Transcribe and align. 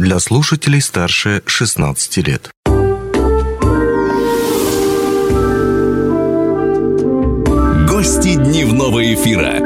для 0.00 0.18
слушателей 0.18 0.80
старше 0.80 1.42
16 1.44 2.16
лет. 2.26 2.50
Гости 7.86 8.34
дневного 8.34 9.14
эфира. 9.14 9.60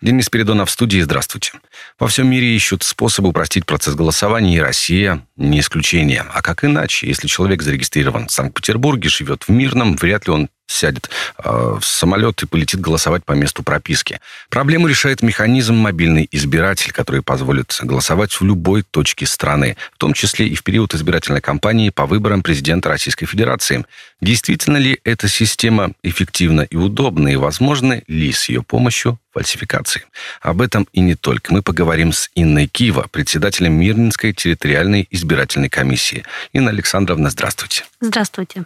Денис 0.00 0.28
Передонов 0.30 0.70
в 0.70 0.72
студии. 0.72 1.00
Здравствуйте. 1.00 1.52
Во 1.98 2.06
всем 2.06 2.30
мире 2.30 2.56
ищут 2.56 2.82
способы 2.82 3.28
упростить 3.28 3.66
процесс 3.66 3.94
голосования, 3.94 4.56
и 4.56 4.60
Россия 4.60 5.26
не 5.36 5.60
исключение. 5.60 6.24
А 6.32 6.40
как 6.40 6.64
иначе? 6.64 7.06
Если 7.06 7.28
человек 7.28 7.62
зарегистрирован 7.62 8.28
в 8.28 8.32
Санкт-Петербурге, 8.32 9.10
живет 9.10 9.42
в 9.42 9.50
Мирном, 9.50 9.96
вряд 9.96 10.26
ли 10.26 10.32
он 10.32 10.48
сядет 10.66 11.10
э, 11.38 11.76
в 11.80 11.84
самолет 11.84 12.42
и 12.42 12.46
полетит 12.46 12.80
голосовать 12.80 13.24
по 13.24 13.32
месту 13.32 13.62
прописки. 13.62 14.20
Проблему 14.50 14.88
решает 14.88 15.22
механизм 15.22 15.74
мобильный 15.74 16.28
избиратель, 16.32 16.92
который 16.92 17.22
позволит 17.22 17.78
голосовать 17.82 18.32
в 18.32 18.42
любой 18.44 18.82
точке 18.82 19.26
страны, 19.26 19.76
в 19.94 19.98
том 19.98 20.12
числе 20.12 20.48
и 20.48 20.54
в 20.54 20.62
период 20.62 20.94
избирательной 20.94 21.40
кампании 21.40 21.90
по 21.90 22.06
выборам 22.06 22.42
президента 22.42 22.88
Российской 22.88 23.26
Федерации. 23.26 23.84
Действительно 24.20 24.78
ли 24.78 24.98
эта 25.04 25.28
система 25.28 25.92
эффективна 26.02 26.62
и 26.62 26.76
удобна, 26.76 27.28
и 27.28 27.36
возможны 27.36 28.02
ли 28.06 28.32
с 28.32 28.48
ее 28.48 28.62
помощью 28.62 29.18
фальсификации? 29.32 30.04
Об 30.40 30.62
этом 30.62 30.88
и 30.92 31.00
не 31.00 31.14
только. 31.14 31.52
Мы 31.52 31.62
поговорим 31.62 32.12
с 32.12 32.30
Инной 32.34 32.66
Кива, 32.66 33.06
председателем 33.10 33.74
Мирнинской 33.74 34.32
территориальной 34.32 35.06
избирательной 35.10 35.68
комиссии. 35.68 36.24
Инна 36.52 36.70
Александровна, 36.70 37.30
здравствуйте. 37.30 37.84
Здравствуйте. 38.00 38.64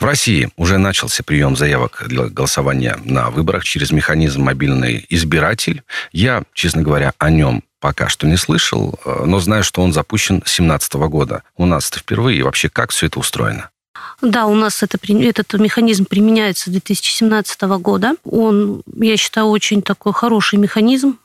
В 0.00 0.04
России 0.04 0.48
уже 0.56 0.78
начался 0.78 1.22
прием 1.22 1.56
заявок 1.56 2.04
для 2.08 2.24
голосования 2.24 2.98
на 3.04 3.28
выборах 3.28 3.64
через 3.64 3.90
механизм 3.90 4.42
«Мобильный 4.42 5.04
избиратель». 5.10 5.82
Я, 6.10 6.42
честно 6.54 6.80
говоря, 6.80 7.12
о 7.18 7.28
нем 7.28 7.62
пока 7.80 8.08
что 8.08 8.26
не 8.26 8.38
слышал, 8.38 8.98
э, 9.04 9.24
но 9.26 9.40
знаю, 9.40 9.62
что 9.62 9.82
он 9.82 9.92
запущен 9.92 10.36
с 10.38 10.56
2017 10.56 10.94
года. 10.94 11.42
У 11.58 11.66
нас 11.66 11.90
это 11.90 11.98
впервые. 11.98 12.38
И 12.38 12.42
вообще, 12.42 12.70
как 12.70 12.92
все 12.92 13.06
это 13.08 13.18
устроено? 13.18 13.68
Да, 14.22 14.46
у 14.46 14.54
нас 14.54 14.82
это, 14.82 14.98
этот 15.02 15.52
механизм 15.54 16.06
применяется 16.06 16.70
с 16.70 16.72
2017 16.72 17.60
года. 17.62 18.14
Он, 18.24 18.82
я 18.96 19.18
считаю, 19.18 19.48
очень 19.48 19.82
такой 19.82 20.14
хороший 20.14 20.58
механизм, 20.58 21.18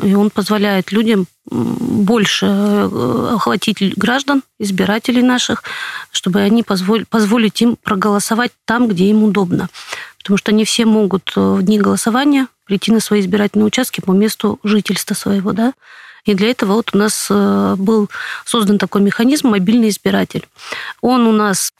и 0.00 0.14
он 0.14 0.30
позволяет 0.30 0.90
людям 0.92 1.26
больше 1.44 2.46
э, 2.46 3.30
охватить 3.34 3.96
граждан, 3.96 4.42
избирателей 4.58 5.22
наших, 5.22 5.64
чтобы 6.10 6.40
они 6.40 6.62
позволь, 6.62 7.04
позволить 7.04 7.60
им 7.60 7.76
проголосовать 7.76 8.52
там, 8.64 8.88
где 8.88 9.06
им 9.06 9.22
удобно. 9.22 9.68
Потому 10.18 10.38
что 10.38 10.52
не 10.52 10.64
все 10.64 10.86
могут 10.86 11.32
э, 11.36 11.40
в 11.40 11.62
дни 11.62 11.78
голосования 11.78 12.46
прийти 12.64 12.90
на 12.90 13.00
свои 13.00 13.20
избирательные 13.20 13.66
участки 13.66 14.00
по 14.00 14.12
месту 14.12 14.58
жительства 14.62 15.14
своего, 15.14 15.52
да. 15.52 15.74
И 16.24 16.34
для 16.34 16.50
этого 16.50 16.74
вот 16.74 16.94
у 16.94 16.98
нас 16.98 17.26
э, 17.28 17.74
был 17.76 18.08
создан 18.46 18.78
такой 18.78 19.02
механизм 19.02 19.48
мобильный 19.48 19.88
избиратель. 19.90 20.46
Он 21.00 21.26
у 21.26 21.32
нас 21.32 21.72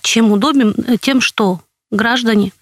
чем 0.00 0.32
удобен? 0.32 0.74
Тем, 0.98 1.20
что 1.20 1.60
граждане, 1.96 2.52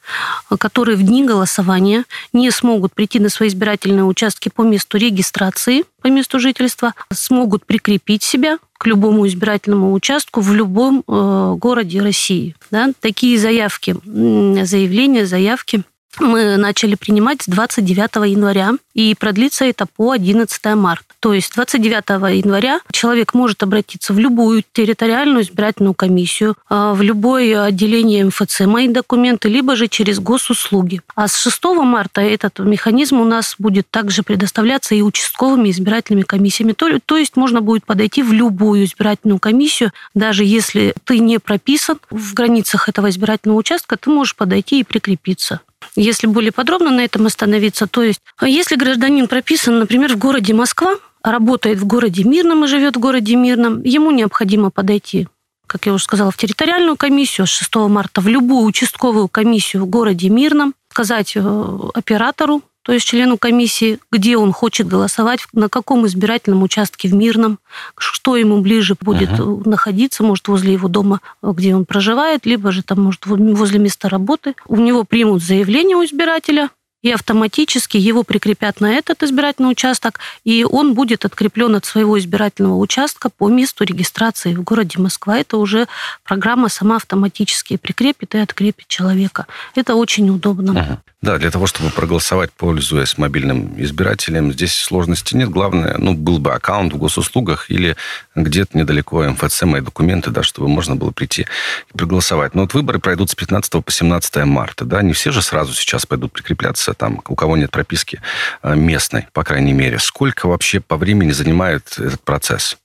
которые 0.59 0.97
в 0.97 1.03
дни 1.03 1.25
голосования 1.25 2.05
не 2.33 2.51
смогут 2.51 2.95
прийти 2.95 3.21
на 3.21 3.29
свои 3.29 3.49
избирательные 3.49 4.05
участки 4.05 4.51
по 4.55 4.63
месту 4.63 4.99
регистрации, 4.99 5.85
по 6.03 6.09
месту 6.09 6.39
жительства, 6.39 6.95
смогут 7.13 7.67
прикрепить 7.67 8.23
себя 8.23 8.59
к 8.79 8.87
любому 8.87 9.27
избирательному 9.27 9.93
участку 9.93 10.41
в 10.41 10.53
любом 10.53 11.05
э, 11.07 11.55
городе 11.57 12.01
России. 12.01 12.55
Да? 12.71 12.91
Такие 13.01 13.39
заявки, 13.39 13.97
заявления, 14.05 15.27
заявки 15.27 15.85
мы 16.21 16.57
начали 16.57 16.95
принимать 16.95 17.43
с 17.43 17.47
29 17.47 18.31
января, 18.31 18.73
и 18.95 19.15
продлится 19.15 19.65
это 19.65 19.87
по 19.87 20.13
11 20.13 20.65
марта. 20.77 21.05
То 21.21 21.33
есть 21.33 21.53
29 21.55 22.45
января 22.45 22.81
человек 22.93 23.35
может 23.35 23.63
обратиться 23.63 24.13
в 24.13 24.19
любую 24.19 24.63
территориальную 24.73 25.43
избирательную 25.43 25.95
комиссию, 25.95 26.57
а, 26.69 26.95
в 26.95 27.03
любое 27.03 27.65
отделение 27.65 28.25
МФЦ 28.27 28.61
«Мои 28.61 28.89
документы», 28.89 29.49
либо 29.49 29.75
же 29.75 29.89
через 29.89 30.21
госуслуги. 30.21 31.01
А 31.15 31.29
с 31.29 31.37
6 31.37 31.65
марта 31.83 32.21
этот 32.21 32.59
механизм 32.61 33.21
у 33.21 33.25
нас 33.25 33.57
будет 33.59 33.91
также 33.91 34.23
предоставляться 34.23 34.95
и 34.95 35.03
участковыми 35.03 35.71
избирательными 35.71 36.25
комиссиями. 36.25 36.73
То, 36.73 36.99
то 37.05 37.17
есть 37.17 37.37
можно 37.37 37.61
будет 37.61 37.85
подойти 37.87 38.23
в 38.23 38.33
любую 38.33 38.85
избирательную 38.85 39.39
комиссию, 39.39 39.93
даже 40.15 40.45
если 40.45 40.95
ты 41.05 41.19
не 41.19 41.39
прописан 41.39 41.99
в 42.11 42.35
границах 42.35 42.89
этого 42.89 43.11
избирательного 43.11 43.59
участка, 43.59 43.97
ты 43.97 44.11
можешь 44.11 44.37
подойти 44.37 44.81
и 44.81 44.85
прикрепиться. 44.85 45.61
Если 45.97 46.27
более 46.27 46.53
подробно 46.53 46.91
на 46.91 47.05
этом 47.05 47.27
остановиться, 47.27 47.87
то 47.87 48.03
есть, 48.03 48.21
если 48.43 48.77
гражданин 48.77 49.29
прописан, 49.29 49.79
например, 49.79 50.15
в 50.15 50.19
городе 50.19 50.55
Москва, 50.55 50.97
работает 51.23 51.79
в 51.79 51.87
городе 51.87 52.25
Мирном 52.25 52.65
и 52.65 52.69
живет 52.69 52.97
в 52.97 53.01
городе 53.01 53.37
Мирном, 53.37 53.83
ему 53.83 54.11
необходимо 54.11 54.71
подойти 54.71 55.29
как 55.67 55.87
я 55.87 55.93
уже 55.93 56.05
сказала, 56.05 56.31
в 56.31 56.37
территориальную 56.37 56.97
комиссию 56.97 57.47
с 57.47 57.51
6 57.51 57.75
марта, 57.89 58.21
в 58.21 58.29
любую 58.29 58.65
участковую 58.67 59.29
комиссию 59.29 59.83
в 59.83 59.87
городе 59.87 60.29
Мирном, 60.29 60.75
сказать 60.91 61.33
э, 61.37 61.79
оператору, 61.95 62.63
то 62.85 62.93
есть 62.93 63.07
члену 63.07 63.39
комиссии, 63.39 63.99
где 64.13 64.37
он 64.37 64.53
хочет 64.53 64.87
голосовать, 64.87 65.47
на 65.55 65.71
каком 65.71 66.07
избирательном 66.07 66.63
участке 66.63 67.09
в 67.09 67.15
Мирном, 67.15 67.59
что 67.97 68.37
ему 68.37 68.61
ближе 68.61 68.95
будет 69.01 69.31
uh-huh. 69.31 69.67
находиться, 69.67 70.23
может, 70.23 70.49
возле 70.49 70.75
его 70.75 70.89
дома, 70.89 71.21
где 71.43 71.75
он 71.75 71.87
проживает, 71.87 72.45
либо 72.45 72.73
же 72.73 72.83
там, 72.83 73.03
может, 73.03 73.25
возле 73.25 73.79
места 73.79 74.11
работы. 74.11 74.55
У 74.69 74.77
него 74.77 75.05
примут 75.05 75.43
заявление 75.43 75.97
у 75.97 76.05
избирателя, 76.05 76.69
и 77.05 77.13
автоматически 77.13 77.99
его 77.99 78.23
прикрепят 78.25 78.81
на 78.81 78.95
этот 78.95 79.23
избирательный 79.23 79.71
участок, 79.71 80.21
и 80.43 80.65
он 80.65 80.95
будет 80.95 81.27
откреплен 81.27 81.77
от 81.77 81.85
своего 81.85 82.19
избирательного 82.19 82.79
участка 82.79 83.29
по 83.29 83.51
месту 83.51 83.85
регистрации 83.85 84.55
в 84.55 84.63
городе 84.63 84.99
Москва. 84.99 85.37
Это 85.37 85.59
уже 85.59 85.87
программа 86.25 86.71
сама 86.71 86.97
автоматически 86.97 87.77
прикрепит 87.77 88.35
и 88.35 88.39
открепит 88.39 88.89
человека. 88.89 89.47
Это 89.75 89.97
очень 89.97 90.31
удобно. 90.31 90.81
Ага. 90.81 91.03
Да, 91.25 91.39
для 91.39 91.51
того, 91.51 91.67
чтобы 91.67 91.89
проголосовать, 91.89 92.53
пользуясь 92.53 93.17
мобильным 93.17 93.83
избирателем, 93.83 94.53
здесь 94.53 94.75
сложности 94.75 95.35
нет. 95.35 95.49
Главное, 95.49 95.97
ну, 95.97 96.13
был 96.13 96.39
бы 96.39 96.53
аккаунт 96.53 96.93
в 96.93 96.99
госуслугах 96.99 97.71
или 97.71 97.97
где-то 98.35 98.77
недалеко 98.77 99.23
МФЦ, 99.23 99.63
мои 99.63 99.81
документы, 99.81 100.31
да, 100.31 100.43
чтобы 100.43 100.69
можно 100.69 100.97
было 100.97 101.13
прийти 101.13 101.47
и 101.95 101.97
проголосовать. 101.97 102.55
Но 102.55 102.63
вот 102.63 102.75
выборы 102.75 102.99
пройдут 102.99 103.31
с 103.31 103.35
15 103.35 103.83
по 103.83 103.91
17 103.91 104.37
марта, 104.45 104.85
да, 104.85 105.01
не 105.01 105.15
все 105.15 105.33
же 105.33 105.41
сразу 105.41 105.73
сейчас 105.73 106.05
пойдут 106.05 106.33
прикрепляться, 106.33 106.94
там, 106.95 107.21
у 107.27 107.35
кого 107.35 107.57
нет 107.57 107.71
прописки 107.71 108.21
а, 108.63 108.75
местной, 108.75 109.29
по 109.33 109.45
крайней 109.45 109.73
мере. 109.73 109.99
Сколько 109.99 110.47
вообще 110.47 110.81
по 110.81 110.97
времени 110.97 111.33
занимает 111.33 111.99
этот 111.99 112.21
процесс 112.23 112.79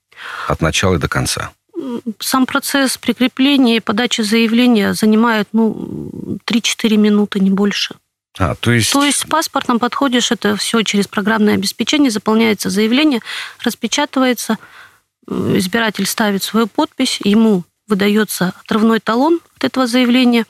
от 0.48 0.62
начала 0.62 0.98
до 0.98 1.08
конца? 1.08 1.52
сам 2.20 2.46
процесс 2.46 2.98
прикрепления 2.98 3.78
и 3.78 3.80
подачи 3.80 4.22
заявления 4.22 4.94
занимает 4.94 5.48
ну, 5.54 6.38
3-4 6.46 6.98
минуты, 6.98 7.40
не 7.40 7.50
больше. 7.50 7.96
А, 8.38 8.56
то 8.56 8.72
есть... 8.72 8.92
То 8.92 9.04
есть 9.04 9.20
с 9.20 9.26
паспортом 9.26 9.80
подходишь, 9.80 10.32
это 10.32 10.56
все 10.56 10.82
через 10.84 11.08
программное 11.08 11.56
обеспечение, 11.56 12.12
заполняется 12.12 12.70
заявление, 12.70 13.22
распечатывается, 13.64 14.58
избиратель 15.28 16.06
ставит 16.06 16.44
свою 16.44 16.68
подпись, 16.68 17.20
ему 17.24 17.64
выдается 17.88 18.54
отрывной 18.62 19.00
талон 19.00 19.40
от 19.58 19.64
этого 19.64 19.88
заявления, 19.88 20.46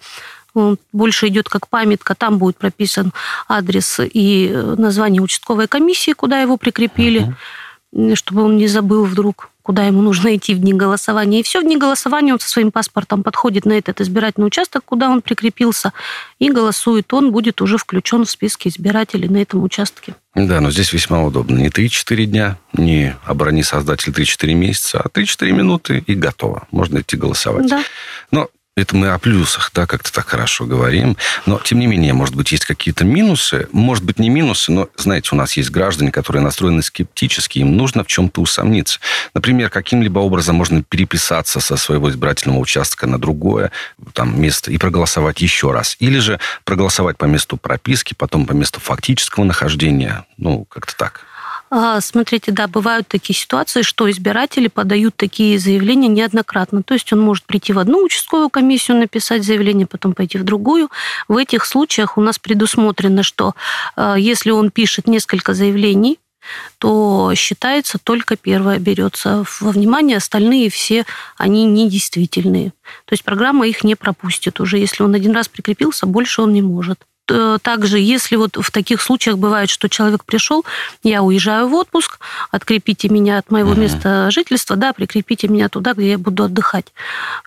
он 0.54 0.78
больше 0.92 1.28
идет 1.28 1.50
как 1.50 1.68
памятка, 1.68 2.16
там 2.16 2.38
будет 2.38 2.58
прописан 2.58 3.14
адрес 3.48 4.00
и 4.00 4.52
название 4.78 5.22
участковой 5.22 5.68
комиссии, 5.68 6.12
куда 6.12 6.42
его 6.42 6.58
прикрепили, 6.58 7.36
uh-huh. 7.94 8.16
чтобы 8.16 8.44
он 8.44 8.58
не 8.58 8.68
забыл 8.68 9.06
вдруг 9.06 9.50
куда 9.70 9.86
ему 9.86 10.02
нужно 10.10 10.36
идти 10.36 10.56
в 10.56 10.60
дни 10.60 10.74
голосования. 10.74 11.42
И 11.42 11.44
все 11.44 11.62
в 11.62 11.64
дни 11.64 11.78
голосования 11.78 12.34
он 12.34 12.40
со 12.40 12.50
своим 12.50 12.72
паспортом 12.72 13.22
подходит 13.22 13.66
на 13.66 13.74
этот 13.74 14.02
избирательный 14.02 14.48
участок, 14.48 14.84
куда 14.84 15.12
он 15.12 15.22
прикрепился, 15.22 15.94
и 16.40 16.50
голосует. 16.50 17.14
Он 17.14 17.32
будет 17.32 17.62
уже 17.62 17.78
включен 17.78 18.26
в 18.26 18.30
списки 18.32 18.68
избирателей 18.68 19.30
на 19.30 19.38
этом 19.38 19.62
участке. 19.64 20.16
Да, 20.34 20.60
но 20.60 20.72
здесь 20.72 20.92
весьма 20.92 21.24
удобно. 21.24 21.58
Не 21.58 21.70
3-4 21.70 22.26
дня, 22.26 22.58
не 22.74 23.16
оборони 23.26 23.62
создатель 23.62 24.12
3-4 24.12 24.54
месяца, 24.56 25.02
а 25.02 25.08
3-4 25.08 25.52
минуты 25.52 26.04
и 26.08 26.16
готово. 26.16 26.68
Можно 26.72 27.02
идти 27.02 27.16
голосовать. 27.16 27.68
Да. 27.68 27.84
Но 28.32 28.50
это 28.82 28.96
мы 28.96 29.10
о 29.10 29.20
плюсах, 29.20 29.72
да, 29.74 29.86
как-то 29.86 30.12
так 30.12 30.28
хорошо 30.28 30.66
говорим. 30.66 31.18
Но, 31.46 31.60
тем 31.60 31.80
не 31.80 31.88
менее, 31.88 32.14
может 32.14 32.36
быть, 32.36 32.52
есть 32.52 32.66
какие-то 32.66 33.06
минусы. 33.06 33.68
Может 33.72 34.04
быть, 34.04 34.20
не 34.20 34.30
минусы, 34.30 34.72
но, 34.72 34.90
знаете, 34.98 35.30
у 35.34 35.36
нас 35.36 35.54
есть 35.54 35.72
граждане, 35.72 36.12
которые 36.12 36.42
настроены 36.42 36.82
скептически, 36.82 37.60
им 37.60 37.78
нужно 37.78 38.04
в 38.04 38.08
чем-то 38.08 38.42
усомниться. 38.42 39.00
Например, 39.34 39.70
каким-либо 39.70 40.20
образом 40.20 40.56
можно 40.56 40.84
переписаться 40.84 41.60
со 41.60 41.78
своего 41.78 42.10
избирательного 42.10 42.60
участка 42.60 43.08
на 43.08 43.20
другое 43.20 43.72
там, 44.14 44.40
место 44.40 44.72
и 44.72 44.78
проголосовать 44.78 45.42
еще 45.42 45.72
раз. 45.72 45.96
Или 46.00 46.20
же 46.20 46.40
проголосовать 46.66 47.18
по 47.18 47.26
месту 47.26 47.58
прописки, 47.58 48.14
потом 48.14 48.46
по 48.46 48.54
месту 48.54 48.80
фактического 48.80 49.44
нахождения. 49.44 50.26
Ну, 50.38 50.66
как-то 50.66 50.96
так. 50.96 51.29
А, 51.72 52.02
смотрите, 52.02 52.52
да, 52.52 52.68
бывают 52.68 53.08
такие 53.08 53.38
ситуации, 53.38 53.84
что 53.84 54.10
избиратели 54.10 54.68
подают 54.68 55.16
такие 55.16 55.60
заявления 55.60 56.08
неоднократно. 56.08 56.82
То 56.82 56.96
есть 56.96 57.14
он 57.14 57.20
может 57.20 57.44
прийти 57.46 57.74
в 57.74 57.80
одну 57.80 58.04
участковую 58.04 58.50
комиссию, 58.50 58.98
написать 58.98 59.44
заявление, 59.44 59.86
потом 59.86 60.14
пойти 60.14 60.40
в 60.40 60.44
другую. 60.44 60.90
В 61.28 61.38
этих 61.38 61.66
случаях 61.66 62.18
у 62.18 62.22
нас 62.22 62.40
предусмотрено, 62.40 63.22
что 63.22 63.54
а, 63.96 64.16
если 64.18 64.50
он 64.50 64.72
пишет 64.72 65.08
несколько 65.08 65.54
заявлений, 65.54 66.18
то 66.80 67.34
считается 67.36 68.00
только 68.00 68.36
первое 68.36 68.80
берется 68.80 69.46
во 69.60 69.72
внимание, 69.72 70.18
остальные 70.18 70.70
все, 70.70 71.06
они 71.38 71.66
недействительные. 71.66 72.72
То 73.06 73.14
есть 73.14 73.24
программа 73.24 73.68
их 73.68 73.84
не 73.84 73.96
пропустит 73.96 74.60
уже. 74.60 74.80
Если 74.80 75.04
он 75.04 75.14
один 75.14 75.34
раз 75.34 75.48
прикрепился, 75.48 76.08
больше 76.08 76.42
он 76.42 76.54
не 76.54 76.62
может. 76.62 77.06
Э, 77.30 77.58
также, 77.62 78.00
если 78.00 78.36
вот 78.36 78.58
в 78.58 78.72
таких 78.72 79.02
случаях 79.02 79.38
бывает, 79.38 79.70
что 79.70 79.90
человек 79.90 80.26
пришел, 80.26 80.66
я 81.04 81.24
уезжаю 81.24 81.68
в 81.68 81.74
отпуск, 81.74 82.20
открепите 82.52 83.10
меня 83.10 83.38
от 83.38 83.52
моего 83.52 83.72
угу. 83.72 83.82
места 83.82 84.32
жительства, 84.32 84.76
да, 84.76 84.94
прикрепите 84.94 85.48
меня 85.48 85.70
туда, 85.70 85.94
где 85.94 86.12
я 86.12 86.18
буду 86.18 86.44
отдыхать. 86.44 86.94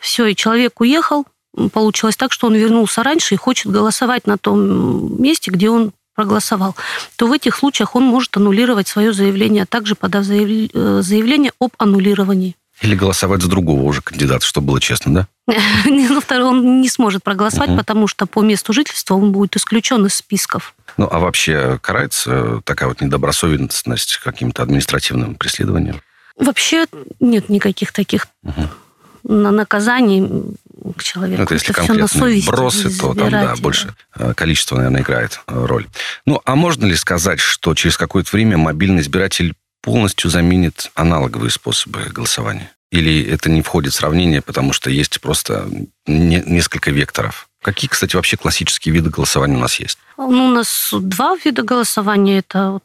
Все, 0.01 0.27
и 0.27 0.37
человек 0.37 0.81
уехал, 0.81 1.27
получилось 1.73 2.17
так, 2.17 2.33
что 2.33 2.47
он 2.47 2.55
вернулся 2.55 3.03
раньше 3.03 3.35
и 3.35 3.39
хочет 3.39 3.71
голосовать 3.71 4.27
на 4.27 4.39
том 4.39 5.21
месте, 5.21 5.51
где 5.51 5.71
он 5.71 5.93
проголосовал, 6.15 6.77
то 7.17 7.27
в 7.27 7.33
этих 7.33 7.57
случаях 7.57 7.95
он 7.97 8.05
может 8.05 8.37
аннулировать 8.37 8.89
свое 8.89 9.13
заявление, 9.13 9.63
а 9.63 9.67
также 9.67 9.95
подав 9.95 10.27
э, 10.29 11.01
заявление 11.03 11.53
об 11.59 11.71
аннулировании. 11.79 12.55
Или 12.83 12.95
голосовать 12.97 13.43
за 13.43 13.49
другого 13.49 13.83
уже 13.83 14.03
кандидата, 14.03 14.45
чтобы 14.45 14.69
было 14.69 14.81
честно, 14.81 15.15
да? 15.15 15.29
Ну, 15.87 16.21
второй 16.21 16.49
он 16.49 16.81
не 16.81 16.89
сможет 16.89 17.23
проголосовать, 17.23 17.71
угу. 17.71 17.79
потому 17.79 18.09
что 18.09 18.27
по 18.27 18.43
месту 18.43 18.73
жительства 18.73 19.15
он 19.15 19.33
будет 19.33 19.57
исключен 19.57 20.05
из 20.07 20.15
списков. 20.15 20.75
Ну, 20.97 21.09
а 21.11 21.21
вообще 21.21 21.79
карается 21.81 22.61
такая 22.65 22.89
вот 22.89 23.01
недобросовестность 23.01 24.19
каким-то 24.19 24.63
административным 24.63 25.37
преследованием? 25.37 26.03
Вообще 26.37 26.87
нет 27.21 27.49
никаких 27.49 27.93
таких 27.93 28.27
угу. 28.43 28.69
наказаний 29.25 30.57
к 30.97 31.03
человеку. 31.03 31.39
Ну, 31.39 31.45
это 31.45 31.55
если 31.55 31.71
это 31.71 31.87
конкретные 31.87 32.43
бросы, 32.45 32.99
то 32.99 33.15
там, 33.15 33.31
да, 33.31 33.55
больше 33.61 33.95
э, 34.17 34.35
количество, 34.35 34.77
наверное, 34.77 35.03
играет 35.03 35.41
э, 35.47 35.65
роль. 35.67 35.87
Ну, 36.27 36.41
а 36.45 36.57
можно 36.57 36.87
ли 36.87 36.97
сказать, 36.97 37.39
что 37.39 37.75
через 37.75 37.97
какое-то 37.97 38.31
время 38.33 38.59
мобильный 38.59 39.03
избиратель 39.03 39.55
полностью 39.83 40.31
заменит 40.31 40.91
аналоговые 40.95 41.51
способы 41.51 42.05
голосования? 42.05 42.73
Или 42.91 43.25
это 43.25 43.51
не 43.51 43.63
входит 43.63 43.93
в 43.93 43.97
сравнение, 43.97 44.43
потому 44.43 44.73
что 44.73 44.91
есть 44.91 45.21
просто 45.21 45.69
не, 46.07 46.43
несколько 46.47 46.91
векторов? 46.91 47.49
Какие, 47.63 47.89
кстати, 47.89 48.17
вообще 48.17 48.37
классические 48.37 48.95
виды 48.95 49.11
голосования 49.11 49.57
у 49.57 49.61
нас 49.61 49.77
есть? 49.77 49.99
Ну, 50.17 50.47
у 50.47 50.51
нас 50.51 50.93
два 50.93 51.37
вида 51.45 51.63
голосования. 51.63 52.39
Это 52.39 52.71
вот 52.73 52.83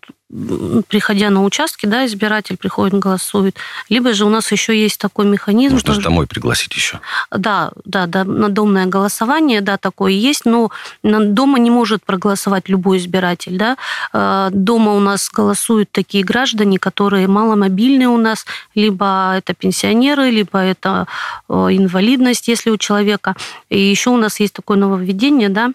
приходя 0.88 1.30
на 1.30 1.44
участки, 1.44 1.86
да, 1.86 2.06
избиратель 2.06 2.58
приходит, 2.58 3.00
голосует. 3.00 3.56
Либо 3.88 4.14
же 4.14 4.26
у 4.26 4.30
нас 4.30 4.52
еще 4.52 4.78
есть 4.78 5.00
такой 5.00 5.26
механизм... 5.26 5.76
Можно 5.76 5.94
же 5.94 6.02
домой 6.02 6.28
пригласить 6.28 6.74
еще. 6.76 7.00
Да, 7.32 7.72
да, 7.86 8.08
да, 8.08 8.26
на 8.26 8.50
домное 8.50 8.88
голосование, 8.88 9.62
да, 9.62 9.78
такое 9.78 10.12
есть, 10.12 10.44
но 10.44 10.70
дома 11.04 11.60
не 11.60 11.72
может 11.72 12.04
проголосовать 12.04 12.68
любой 12.68 12.98
избиратель, 12.98 13.58
да. 13.58 13.78
Э, 14.12 14.50
дома 14.52 14.94
у 14.96 15.00
нас 15.00 15.30
голосуют 15.30 15.92
такие 15.92 16.26
граждане, 16.26 16.78
которые 16.78 17.28
маломобильные 17.28 18.10
у 18.10 18.18
нас, 18.18 18.46
либо 18.76 19.34
это 19.38 19.54
пенсионеры, 19.54 20.30
либо 20.30 20.60
это 20.60 21.08
э, 21.48 21.54
инвалидность, 21.54 22.50
если 22.50 22.70
у 22.70 22.78
человека. 22.78 23.36
И 23.70 23.80
еще 23.80 24.10
у 24.10 24.18
нас 24.18 24.42
есть 24.42 24.54
такое 24.54 24.78
нововведение, 24.78 25.48
да, 25.48 25.72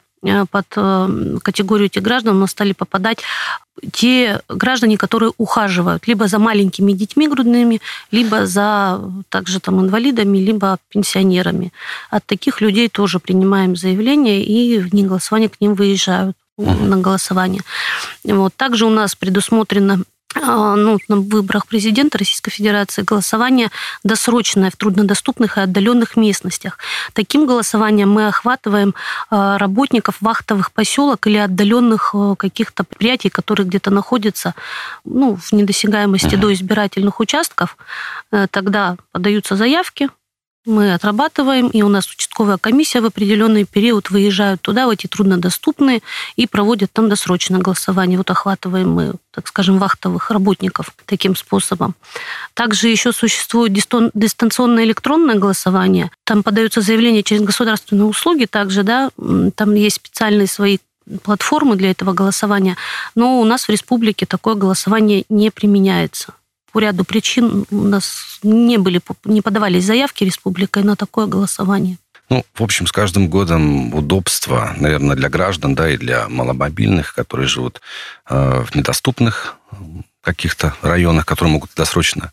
под 0.50 0.66
э, 0.76 1.38
категорию 1.42 1.86
этих 1.86 2.02
граждан 2.02 2.36
у 2.36 2.40
нас 2.40 2.50
стали 2.50 2.72
попадать 2.72 3.18
те 3.92 4.40
граждане, 4.48 4.96
которые 4.96 5.32
ухаживают 5.38 6.06
либо 6.06 6.28
за 6.28 6.38
маленькими 6.38 6.92
детьми 6.92 7.28
грудными, 7.28 7.80
либо 8.10 8.46
за 8.46 9.00
также 9.28 9.60
там 9.60 9.80
инвалидами, 9.80 10.38
либо 10.38 10.78
пенсионерами. 10.88 11.72
От 12.10 12.24
таких 12.26 12.60
людей 12.60 12.88
тоже 12.88 13.18
принимаем 13.18 13.74
заявления 13.76 14.44
и 14.44 14.78
в 14.78 14.90
дни 14.90 15.04
голосования 15.04 15.48
к 15.48 15.60
ним 15.60 15.74
выезжают 15.74 16.36
на 16.58 16.98
голосование. 16.98 17.62
Вот. 18.24 18.54
Также 18.54 18.86
у 18.86 18.90
нас 18.90 19.14
предусмотрено 19.14 20.02
ну, 20.34 20.98
на 21.08 21.16
выборах 21.16 21.66
президента 21.66 22.18
Российской 22.18 22.50
Федерации 22.50 23.02
голосование 23.02 23.70
досрочное 24.04 24.70
в 24.70 24.76
труднодоступных 24.76 25.58
и 25.58 25.60
отдаленных 25.60 26.16
местностях. 26.16 26.78
Таким 27.12 27.46
голосованием 27.46 28.10
мы 28.10 28.28
охватываем 28.28 28.94
а, 29.30 29.58
работников 29.58 30.16
вахтовых 30.20 30.72
поселок 30.72 31.26
или 31.26 31.36
отдаленных 31.36 32.14
а, 32.14 32.34
каких-то 32.36 32.84
предприятий, 32.84 33.30
которые 33.30 33.66
где-то 33.66 33.90
находятся 33.90 34.54
ну, 35.04 35.36
в 35.36 35.52
недосягаемости 35.52 36.34
uh-huh. 36.34 36.40
до 36.40 36.52
избирательных 36.52 37.20
участков. 37.20 37.76
Э, 38.30 38.46
тогда 38.50 38.96
подаются 39.12 39.56
заявки, 39.56 40.08
мы 40.64 40.94
отрабатываем, 40.94 41.68
и 41.68 41.82
у 41.82 41.88
нас 41.88 42.08
участковая 42.08 42.56
комиссия 42.56 43.00
в 43.00 43.06
определенный 43.06 43.64
период 43.64 44.10
выезжают 44.10 44.60
туда, 44.60 44.86
в 44.86 44.90
эти 44.90 45.06
труднодоступные, 45.06 46.02
и 46.36 46.46
проводят 46.46 46.92
там 46.92 47.08
досрочное 47.08 47.60
голосование. 47.60 48.16
Вот 48.16 48.30
охватываем 48.30 48.90
мы, 48.90 49.14
так 49.32 49.48
скажем, 49.48 49.78
вахтовых 49.78 50.30
работников 50.30 50.94
таким 51.06 51.34
способом. 51.34 51.94
Также 52.54 52.88
еще 52.88 53.12
существует 53.12 53.72
дистанционное 53.72 54.84
электронное 54.84 55.34
голосование. 55.34 56.10
Там 56.24 56.42
подаются 56.42 56.80
заявления 56.80 57.22
через 57.22 57.42
государственные 57.42 58.04
услуги 58.04 58.44
также, 58.44 58.84
да, 58.84 59.10
там 59.56 59.74
есть 59.74 59.96
специальные 59.96 60.46
свои 60.46 60.78
платформы 61.24 61.74
для 61.74 61.90
этого 61.90 62.12
голосования, 62.12 62.76
но 63.16 63.40
у 63.40 63.44
нас 63.44 63.64
в 63.64 63.68
республике 63.68 64.24
такое 64.24 64.54
голосование 64.54 65.24
не 65.28 65.50
применяется 65.50 66.34
по 66.72 66.78
ряду 66.78 67.04
причин 67.04 67.66
у 67.70 67.82
нас 67.82 68.38
не, 68.42 68.78
были, 68.78 69.00
не 69.24 69.42
подавались 69.42 69.84
заявки 69.84 70.24
республикой 70.24 70.82
на 70.82 70.96
такое 70.96 71.26
голосование. 71.26 71.98
Ну, 72.28 72.44
в 72.54 72.62
общем, 72.62 72.86
с 72.86 72.92
каждым 72.92 73.28
годом 73.28 73.94
удобства, 73.94 74.74
наверное, 74.78 75.16
для 75.16 75.28
граждан, 75.28 75.74
да, 75.74 75.90
и 75.90 75.98
для 75.98 76.28
маломобильных, 76.28 77.14
которые 77.14 77.46
живут 77.46 77.82
э, 78.28 78.64
в 78.64 78.74
недоступных 78.74 79.56
каких-то 80.22 80.74
районах, 80.80 81.26
которые 81.26 81.52
могут 81.52 81.72
досрочно 81.76 82.32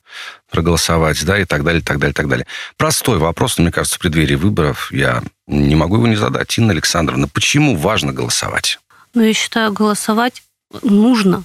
проголосовать, 0.49 1.25
да, 1.25 1.39
и 1.39 1.45
так 1.45 1.63
далее, 1.63 1.81
так 1.81 1.97
далее, 1.97 2.13
так 2.13 2.29
далее. 2.29 2.45
Простой 2.77 3.17
вопрос, 3.17 3.57
но 3.57 3.63
мне 3.63 3.71
кажется, 3.73 3.97
в 3.97 3.99
преддверии 3.99 4.35
выборов 4.35 4.91
я 4.91 5.21
не 5.47 5.75
могу 5.75 5.95
его 5.95 6.07
не 6.07 6.15
задать. 6.15 6.57
Инна 6.57 6.71
Александровна, 6.71 7.27
почему 7.27 7.75
важно 7.75 8.13
голосовать? 8.13 8.79
Ну, 9.13 9.23
я 9.23 9.33
считаю, 9.33 9.73
голосовать 9.73 10.43
нужно. 10.83 11.43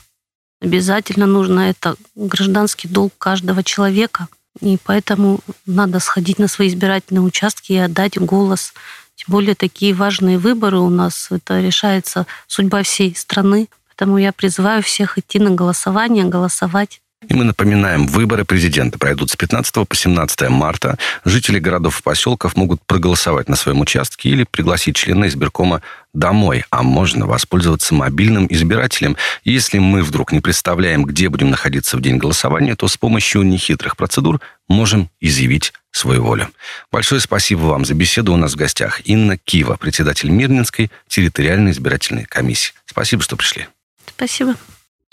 Обязательно 0.60 1.26
нужно. 1.26 1.70
Это 1.70 1.96
гражданский 2.14 2.88
долг 2.88 3.12
каждого 3.18 3.62
человека. 3.62 4.28
И 4.60 4.78
поэтому 4.82 5.40
надо 5.66 5.98
сходить 6.00 6.38
на 6.38 6.48
свои 6.48 6.68
избирательные 6.68 7.22
участки 7.22 7.72
и 7.72 7.76
отдать 7.76 8.18
голос. 8.18 8.72
Тем 9.16 9.26
более 9.32 9.54
такие 9.54 9.94
важные 9.94 10.38
выборы 10.38 10.78
у 10.78 10.90
нас. 10.90 11.28
Это 11.30 11.60
решается 11.60 12.26
судьба 12.46 12.82
всей 12.82 13.14
страны. 13.16 13.68
Поэтому 13.88 14.18
я 14.18 14.32
призываю 14.32 14.82
всех 14.82 15.18
идти 15.18 15.38
на 15.38 15.50
голосование, 15.50 16.24
голосовать. 16.24 17.00
И 17.28 17.34
мы 17.34 17.44
напоминаем, 17.44 18.06
выборы 18.06 18.44
президента 18.44 18.98
пройдут 18.98 19.30
с 19.30 19.36
15 19.36 19.88
по 19.88 19.94
17 19.94 20.48
марта. 20.50 20.98
Жители 21.24 21.58
городов 21.58 22.00
и 22.00 22.02
поселков 22.02 22.56
могут 22.56 22.80
проголосовать 22.86 23.48
на 23.48 23.56
своем 23.56 23.80
участке 23.80 24.30
или 24.30 24.44
пригласить 24.50 24.96
члена 24.96 25.26
избиркома 25.28 25.82
домой, 26.12 26.64
а 26.70 26.82
можно 26.82 27.26
воспользоваться 27.26 27.94
мобильным 27.94 28.46
избирателем. 28.48 29.16
Если 29.44 29.78
мы 29.78 30.02
вдруг 30.02 30.32
не 30.32 30.40
представляем, 30.40 31.04
где 31.04 31.28
будем 31.28 31.50
находиться 31.50 31.96
в 31.96 32.00
день 32.00 32.16
голосования, 32.16 32.76
то 32.76 32.88
с 32.88 32.96
помощью 32.96 33.42
нехитрых 33.42 33.96
процедур 33.96 34.40
можем 34.68 35.10
изъявить 35.20 35.72
свою 35.90 36.24
волю. 36.24 36.48
Большое 36.90 37.20
спасибо 37.20 37.62
вам 37.62 37.84
за 37.84 37.94
беседу. 37.94 38.32
У 38.32 38.36
нас 38.36 38.54
в 38.54 38.56
гостях 38.56 39.00
Инна 39.04 39.36
Кива, 39.38 39.76
председатель 39.76 40.30
Мирнинской 40.30 40.90
территориальной 41.08 41.72
избирательной 41.72 42.24
комиссии. 42.24 42.72
Спасибо, 42.86 43.22
что 43.22 43.36
пришли. 43.36 43.66
Спасибо. 44.06 44.56